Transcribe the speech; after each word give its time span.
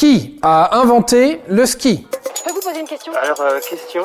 Qui 0.00 0.38
a 0.40 0.78
inventé 0.78 1.42
le 1.46 1.66
ski 1.66 2.06
Je 2.34 2.42
peux 2.42 2.54
vous 2.54 2.62
poser 2.62 2.80
une 2.80 2.86
question 2.86 3.12
Alors, 3.22 3.38
euh, 3.42 3.60
question 3.60 4.04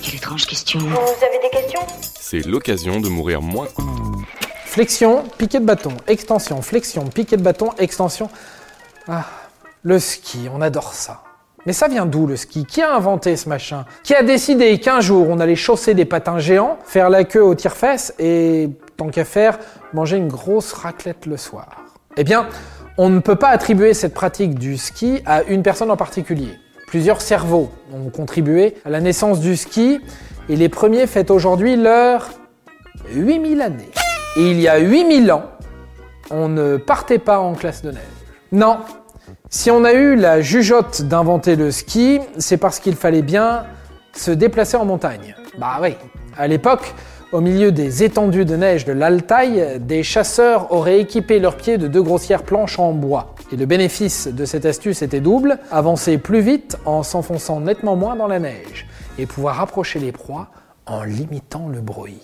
Quelle 0.00 0.14
étrange 0.14 0.46
question. 0.46 0.78
Vous 0.78 0.86
avez 0.86 1.40
des 1.42 1.50
questions 1.50 1.80
C'est 2.20 2.46
l'occasion 2.46 3.00
de 3.00 3.08
mourir 3.08 3.42
moins. 3.42 3.66
Flexion, 4.64 5.24
piqué 5.38 5.58
de 5.58 5.64
bâton, 5.64 5.96
extension, 6.06 6.62
flexion, 6.62 7.06
piqué 7.06 7.36
de 7.36 7.42
bâton, 7.42 7.70
extension. 7.78 8.30
Ah, 9.08 9.24
le 9.82 9.98
ski, 9.98 10.48
on 10.54 10.60
adore 10.60 10.94
ça. 10.94 11.24
Mais 11.66 11.72
ça 11.72 11.88
vient 11.88 12.06
d'où 12.06 12.28
le 12.28 12.36
ski? 12.36 12.64
Qui 12.64 12.80
a 12.80 12.94
inventé 12.94 13.36
ce 13.36 13.48
machin? 13.48 13.84
Qui 14.04 14.14
a 14.14 14.22
décidé 14.22 14.78
qu'un 14.78 15.00
jour 15.00 15.28
on 15.28 15.40
allait 15.40 15.56
chausser 15.56 15.94
des 15.94 16.04
patins 16.04 16.38
géants, 16.38 16.78
faire 16.84 17.10
la 17.10 17.24
queue 17.24 17.42
au 17.42 17.56
tire-fesses 17.56 18.14
et, 18.20 18.68
tant 18.96 19.08
qu'à 19.08 19.24
faire, 19.24 19.58
manger 19.92 20.18
une 20.18 20.28
grosse 20.28 20.72
raclette 20.72 21.26
le 21.26 21.36
soir? 21.36 21.66
Eh 22.16 22.22
bien, 22.22 22.46
on 22.98 23.08
ne 23.08 23.20
peut 23.20 23.36
pas 23.36 23.48
attribuer 23.48 23.94
cette 23.94 24.14
pratique 24.14 24.58
du 24.58 24.76
ski 24.76 25.22
à 25.26 25.42
une 25.44 25.62
personne 25.62 25.90
en 25.90 25.96
particulier. 25.96 26.58
Plusieurs 26.86 27.20
cerveaux 27.20 27.70
ont 27.94 28.10
contribué 28.10 28.76
à 28.84 28.90
la 28.90 29.00
naissance 29.00 29.40
du 29.40 29.56
ski 29.56 30.00
et 30.48 30.56
les 30.56 30.68
premiers 30.68 31.06
fêtent 31.06 31.30
aujourd'hui 31.30 31.76
leur 31.76 32.28
8000 33.14 33.62
années. 33.62 33.90
Et 34.36 34.50
il 34.50 34.60
y 34.60 34.68
a 34.68 34.78
8000 34.78 35.32
ans, 35.32 35.44
on 36.30 36.48
ne 36.48 36.76
partait 36.76 37.18
pas 37.18 37.38
en 37.38 37.54
classe 37.54 37.82
de 37.82 37.92
neige. 37.92 38.02
Non, 38.50 38.78
si 39.48 39.70
on 39.70 39.84
a 39.84 39.92
eu 39.92 40.16
la 40.16 40.40
jugeote 40.40 41.02
d'inventer 41.02 41.56
le 41.56 41.70
ski, 41.70 42.20
c'est 42.38 42.56
parce 42.56 42.78
qu'il 42.78 42.96
fallait 42.96 43.22
bien 43.22 43.64
se 44.14 44.30
déplacer 44.30 44.76
en 44.76 44.84
montagne. 44.84 45.34
Bah 45.58 45.78
oui, 45.80 45.94
à 46.36 46.46
l'époque, 46.46 46.94
au 47.32 47.40
milieu 47.40 47.72
des 47.72 48.04
étendues 48.04 48.44
de 48.44 48.56
neige 48.56 48.84
de 48.84 48.92
l'Altaï, 48.92 49.80
des 49.80 50.02
chasseurs 50.02 50.70
auraient 50.70 51.00
équipé 51.00 51.40
leurs 51.40 51.56
pieds 51.56 51.78
de 51.78 51.88
deux 51.88 52.02
grossières 52.02 52.42
planches 52.42 52.78
en 52.78 52.92
bois. 52.92 53.34
Et 53.50 53.56
le 53.56 53.64
bénéfice 53.64 54.28
de 54.28 54.44
cette 54.44 54.66
astuce 54.66 55.00
était 55.00 55.20
double, 55.20 55.58
avancer 55.70 56.18
plus 56.18 56.40
vite 56.40 56.76
en 56.84 57.02
s'enfonçant 57.02 57.60
nettement 57.60 57.96
moins 57.96 58.16
dans 58.16 58.26
la 58.28 58.38
neige, 58.38 58.86
et 59.18 59.24
pouvoir 59.24 59.60
approcher 59.60 59.98
les 59.98 60.12
proies 60.12 60.48
en 60.84 61.04
limitant 61.04 61.68
le 61.68 61.80
bruit. 61.80 62.20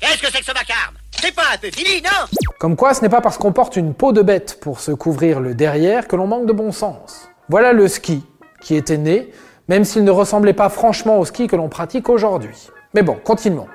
Qu'est-ce 0.00 0.22
que 0.22 0.32
c'est 0.32 0.40
que 0.40 0.46
ce 0.46 0.52
vacarme? 0.52 0.94
C'est 1.20 1.34
pas 1.34 1.42
un 1.54 1.58
peu 1.58 1.70
fini, 1.70 2.02
non? 2.02 2.38
Comme 2.58 2.76
quoi, 2.76 2.94
ce 2.94 3.02
n'est 3.02 3.08
pas 3.10 3.20
parce 3.20 3.36
qu'on 3.36 3.52
porte 3.52 3.76
une 3.76 3.92
peau 3.92 4.12
de 4.12 4.22
bête 4.22 4.58
pour 4.60 4.80
se 4.80 4.92
couvrir 4.92 5.40
le 5.40 5.54
derrière 5.54 6.08
que 6.08 6.16
l'on 6.16 6.26
manque 6.26 6.46
de 6.46 6.52
bon 6.52 6.72
sens. 6.72 7.28
Voilà 7.48 7.72
le 7.72 7.88
ski 7.88 8.24
qui 8.62 8.74
était 8.74 8.98
né, 8.98 9.32
même 9.68 9.84
s'il 9.84 10.04
ne 10.04 10.10
ressemblait 10.10 10.54
pas 10.54 10.70
franchement 10.70 11.18
au 11.18 11.24
ski 11.26 11.46
que 11.46 11.56
l'on 11.56 11.68
pratique 11.68 12.08
aujourd'hui. 12.08 12.70
Mais 12.94 13.02
bon, 13.02 13.16
continuons. 13.22 13.66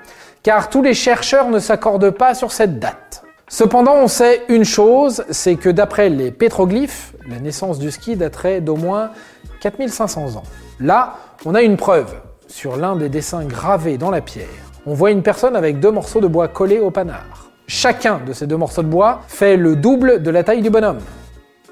Car 0.44 0.70
tous 0.70 0.81
les 0.81 0.95
chercheurs 0.95 1.50
ne 1.50 1.59
s'accordent 1.59 2.09
pas 2.09 2.34
sur 2.34 2.52
cette 2.52 2.80
date. 2.80 3.23
Cependant, 3.47 3.95
on 3.95 4.08
sait 4.08 4.44
une 4.47 4.64
chose, 4.64 5.23
c'est 5.30 5.56
que 5.56 5.70
d'après 5.70 6.09
les 6.09 6.31
pétroglyphes, 6.31 7.14
la 7.30 7.38
naissance 7.38 7.80
du 7.80 7.92
ski 7.92 8.16
daterait 8.16 8.62
d'au 8.62 8.75
moins 8.75 9.12
4500 9.59 10.38
ans. 10.38 10.44
Là, 10.80 11.17
on 11.45 11.53
a 11.53 11.62
une 11.62 11.78
preuve 11.78 12.16
sur 12.47 12.75
l'un 12.78 12.95
des 12.95 13.09
dessins 13.09 13.44
gravés 13.45 13.97
dans 13.97 14.09
la 14.09 14.22
pierre. 14.22 14.47
On 14.86 14.94
voit 14.94 15.12
une 15.12 15.22
personne 15.22 15.56
avec 15.56 15.80
deux 15.80 15.92
morceaux 15.92 16.22
de 16.22 16.28
bois 16.28 16.47
collés 16.47 16.80
au 16.80 16.89
panard. 16.89 17.50
Chacun 17.67 18.19
de 18.25 18.34
ces 18.34 18.47
deux 18.47 18.58
morceaux 18.58 18.81
de 18.81 18.88
bois 18.88 19.22
fait 19.28 19.58
le 19.58 19.75
double 19.75 20.23
de 20.23 20.31
la 20.31 20.44
taille 20.44 20.62
du 20.62 20.69
bonhomme. 20.69 21.00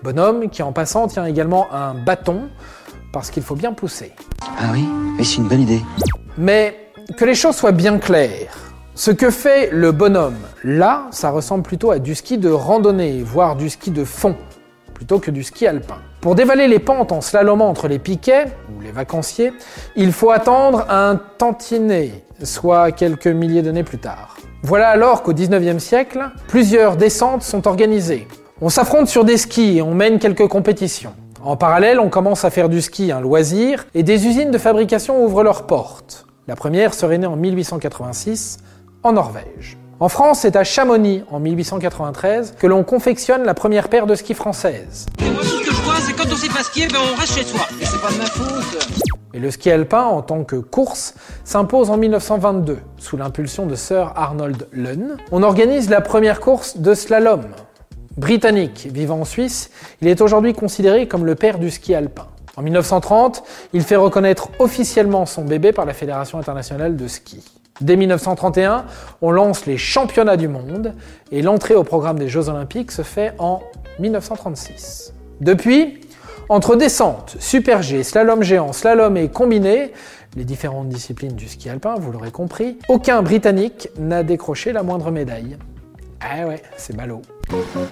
Bonhomme 0.04 0.50
qui 0.50 0.62
en 0.62 0.72
passant 0.72 1.08
tient 1.08 1.26
également 1.26 1.74
un 1.74 1.94
bâton 1.94 2.50
parce 3.12 3.32
qu'il 3.32 3.42
faut 3.42 3.56
bien 3.56 3.74
pousser. 3.74 4.14
Ah 4.60 4.70
oui 4.74 4.88
Oui, 5.18 5.26
c'est 5.26 5.38
une 5.38 5.48
bonne 5.48 5.62
idée. 5.62 5.82
Mais 6.38 6.92
que 7.18 7.26
les 7.26 7.36
choses 7.36 7.56
soient 7.56 7.72
bien 7.72 7.98
claires. 7.98 8.54
Ce 9.00 9.12
que 9.12 9.32
fait 9.32 9.70
le 9.72 9.94
bonhomme 9.94 10.36
là, 10.62 11.08
ça 11.12 11.30
ressemble 11.30 11.64
plutôt 11.64 11.92
à 11.92 12.00
du 12.00 12.16
ski 12.16 12.38
de 12.38 12.50
randonnée, 12.50 13.24
voire 13.24 13.56
du 13.56 13.70
ski 13.70 13.92
de 13.92 14.04
fond, 14.04 14.36
plutôt 14.94 15.20
que 15.20 15.32
du 15.32 15.42
ski 15.42 15.68
alpin. 15.68 16.00
Pour 16.20 16.36
dévaler 16.36 16.68
les 16.68 16.80
pentes 16.80 17.14
en 17.14 17.22
slalomant 17.22 17.70
entre 17.70 17.88
les 17.88 17.98
piquets, 17.98 18.48
ou 18.76 18.82
les 18.82 18.92
vacanciers, 18.92 19.54
il 19.96 20.12
faut 20.12 20.32
attendre 20.32 20.86
un 20.90 21.18
tantinet, 21.38 22.26
soit 22.44 22.92
quelques 22.92 23.28
milliers 23.28 23.62
d'années 23.62 23.86
plus 23.86 24.00
tard. 24.00 24.36
Voilà 24.64 24.90
alors 24.90 25.24
qu'au 25.24 25.32
19e 25.32 25.80
siècle, 25.80 26.32
plusieurs 26.50 26.98
descentes 26.98 27.44
sont 27.44 27.70
organisées. 27.70 28.28
On 28.60 28.68
s'affronte 28.68 29.08
sur 29.08 29.24
des 29.24 29.38
skis 29.38 29.78
et 29.78 29.82
on 29.82 29.94
mène 29.94 30.20
quelques 30.20 30.50
compétitions. 30.50 31.14
En 31.42 31.56
parallèle, 31.56 32.02
on 32.02 32.10
commence 32.10 32.44
à 32.44 32.50
faire 32.50 32.68
du 32.68 32.82
ski 32.82 33.14
un 33.14 33.22
loisir 33.22 33.86
et 33.96 34.04
des 34.04 34.28
usines 34.28 34.52
de 34.52 34.58
fabrication 34.58 35.24
ouvrent 35.24 35.44
leurs 35.44 35.68
portes. 35.68 36.26
La 36.50 36.58
première 36.58 36.94
serait 36.94 37.18
née 37.18 37.28
en 37.28 37.38
1886 37.38 38.58
en 39.04 39.14
Norvège. 39.14 39.78
En 40.02 40.08
France, 40.08 40.40
c'est 40.42 40.56
à 40.56 40.64
Chamonix, 40.64 41.24
en 41.30 41.40
1893, 41.40 42.56
que 42.58 42.68
l'on 42.68 42.84
confectionne 42.84 43.44
la 43.44 43.54
première 43.54 43.90
paire 43.90 44.08
de 44.08 44.16
skis 44.16 44.34
françaises. 44.34 45.08
Et 45.22 45.30
moi, 45.30 45.42
tout 45.42 45.48
ce 45.48 45.70
que 45.70 45.76
je 45.76 45.82
vois, 45.82 45.96
c'est 45.96 46.14
quand 46.14 46.32
on 46.32 46.38
sait 46.38 46.48
pas 46.48 46.64
skier, 46.64 46.88
ben 46.88 47.00
on 47.12 47.20
reste 47.20 47.38
chez 47.38 47.44
soi. 47.44 47.62
Et 47.82 47.86
c'est 47.86 48.02
pas 48.02 48.12
de 48.12 48.18
ma 48.18 48.26
faute. 48.26 49.04
Et 49.34 49.40
le 49.40 49.52
ski 49.52 49.70
alpin, 49.72 50.04
en 50.04 50.22
tant 50.22 50.44
que 50.46 50.56
course, 50.56 51.16
s'impose 51.44 51.90
en 51.90 51.98
1922, 51.98 52.80
sous 52.98 53.18
l'impulsion 53.18 53.66
de 53.66 53.76
Sir 53.76 54.14
Arnold 54.16 54.68
Lunn. 54.72 55.18
On 55.32 55.44
organise 55.44 55.90
la 55.90 56.00
première 56.00 56.40
course 56.40 56.78
de 56.78 56.94
slalom. 56.94 57.44
Britannique, 58.18 58.88
vivant 58.92 59.22
en 59.22 59.26
Suisse, 59.26 59.70
il 60.02 60.08
est 60.08 60.22
aujourd'hui 60.22 60.54
considéré 60.54 61.08
comme 61.08 61.26
le 61.26 61.36
père 61.36 61.60
du 61.60 61.72
ski 61.72 61.94
alpin. 61.94 62.28
En 62.56 62.62
1930, 62.62 63.44
il 63.74 63.84
fait 63.84 63.96
reconnaître 63.98 64.50
officiellement 64.60 65.26
son 65.26 65.44
bébé 65.44 65.74
par 65.74 65.86
la 65.86 65.94
Fédération 65.94 66.40
internationale 66.40 66.96
de 66.96 67.08
ski. 67.08 67.59
Dès 67.82 67.96
1931, 67.96 68.86
on 69.22 69.32
lance 69.32 69.66
les 69.66 69.78
championnats 69.78 70.38
du 70.38 70.48
monde 70.48 70.96
et 71.32 71.42
l'entrée 71.42 71.76
au 71.76 71.84
programme 71.84 72.20
des 72.20 72.28
Jeux 72.28 72.50
olympiques 72.50 72.92
se 72.92 73.04
fait 73.04 73.34
en 73.40 73.62
1936. 74.00 75.14
Depuis, 75.40 76.02
entre 76.50 76.76
descente, 76.76 77.38
super 77.40 77.82
G, 77.82 78.04
slalom 78.04 78.44
géant, 78.44 78.74
slalom 78.74 79.16
et 79.16 79.30
combiné, 79.30 79.94
les 80.36 80.44
différentes 80.44 80.90
disciplines 80.90 81.34
du 81.34 81.48
ski 81.48 81.70
alpin, 81.70 81.96
vous 81.96 82.12
l'aurez 82.12 82.32
compris, 82.32 82.78
aucun 82.90 83.22
Britannique 83.22 83.90
n'a 83.98 84.24
décroché 84.24 84.74
la 84.74 84.84
moindre 84.84 85.10
médaille. 85.10 85.58
Ah 86.20 86.46
ouais, 86.46 86.62
c'est 86.76 86.96
ballot. 86.96 87.22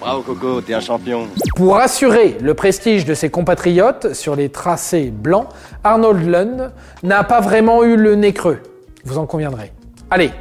Bravo 0.02 0.22
Coco, 0.22 0.62
t'es 0.62 0.74
un 0.74 0.81
champion. 0.81 1.28
Pour 1.56 1.78
assurer 1.78 2.38
le 2.42 2.54
prestige 2.54 3.06
de 3.06 3.14
ses 3.14 3.30
compatriotes 3.30 4.14
sur 4.14 4.36
les 4.36 4.50
tracés 4.50 5.12
blancs, 5.12 5.48
Arnold 5.86 6.28
Lund 6.28 6.72
n'a 7.04 7.24
pas 7.24 7.40
vraiment 7.40 7.84
eu 7.86 7.96
le 7.96 8.16
nez 8.16 8.34
creux. 8.34 8.59
Vous 9.07 9.18
en 9.18 9.25
conviendrez. 9.25 9.72
Allez, 10.12 10.31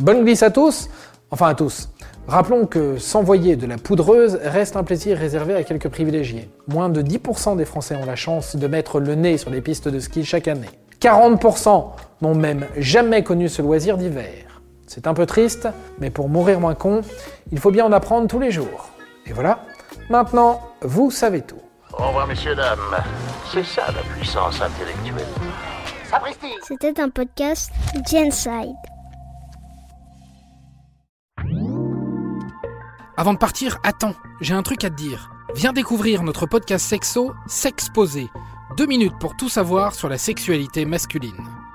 bonne 0.00 0.24
glisse 0.24 0.42
à 0.42 0.50
tous, 0.50 0.90
enfin 1.30 1.46
à 1.46 1.54
tous. 1.54 1.90
Rappelons 2.26 2.66
que 2.66 2.98
s'envoyer 2.98 3.54
de 3.54 3.68
la 3.68 3.76
poudreuse 3.78 4.40
reste 4.42 4.74
un 4.74 4.82
plaisir 4.82 5.16
réservé 5.16 5.54
à 5.54 5.62
quelques 5.62 5.88
privilégiés. 5.88 6.50
Moins 6.66 6.88
de 6.88 7.02
10% 7.02 7.56
des 7.56 7.64
Français 7.64 7.94
ont 7.94 8.04
la 8.04 8.16
chance 8.16 8.56
de 8.56 8.66
mettre 8.66 8.98
le 8.98 9.14
nez 9.14 9.38
sur 9.38 9.50
les 9.50 9.60
pistes 9.60 9.86
de 9.86 10.00
ski 10.00 10.24
chaque 10.24 10.48
année. 10.48 10.68
40% 11.00 11.84
n'ont 12.20 12.34
même 12.34 12.66
jamais 12.76 13.22
connu 13.22 13.48
ce 13.48 13.62
loisir 13.62 13.96
d'hiver. 13.96 14.60
C'est 14.88 15.06
un 15.06 15.14
peu 15.14 15.24
triste, 15.24 15.68
mais 16.00 16.10
pour 16.10 16.28
mourir 16.28 16.58
moins 16.58 16.74
con, 16.74 17.02
il 17.52 17.60
faut 17.60 17.70
bien 17.70 17.84
en 17.84 17.92
apprendre 17.92 18.26
tous 18.26 18.40
les 18.40 18.50
jours. 18.50 18.90
Et 19.24 19.32
voilà, 19.32 19.60
maintenant, 20.10 20.62
vous 20.82 21.12
savez 21.12 21.42
tout. 21.42 21.62
Au 21.92 22.08
revoir, 22.08 22.26
messieurs, 22.26 22.56
dames. 22.56 22.80
C'est 23.52 23.64
ça 23.64 23.84
la 23.86 24.02
puissance 24.16 24.60
intellectuelle. 24.60 25.45
Sapristi 26.10 26.46
C'était 26.62 27.00
un 27.00 27.08
podcast 27.08 27.72
Genside. 28.08 28.76
Avant 33.16 33.32
de 33.32 33.38
partir, 33.38 33.78
attends, 33.82 34.14
j'ai 34.40 34.54
un 34.54 34.62
truc 34.62 34.84
à 34.84 34.90
te 34.90 34.94
dire. 34.94 35.30
Viens 35.54 35.72
découvrir 35.72 36.22
notre 36.22 36.46
podcast 36.46 36.86
sexo, 36.86 37.32
S'exposer. 37.46 38.28
Deux 38.76 38.86
minutes 38.86 39.18
pour 39.18 39.36
tout 39.36 39.48
savoir 39.48 39.94
sur 39.94 40.08
la 40.08 40.18
sexualité 40.18 40.84
masculine. 40.84 41.65